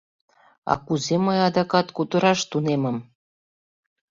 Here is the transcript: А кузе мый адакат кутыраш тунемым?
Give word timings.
А 0.71 0.73
кузе 0.85 1.15
мый 1.25 1.39
адакат 1.47 1.87
кутыраш 1.95 2.39
тунемым? 2.49 2.97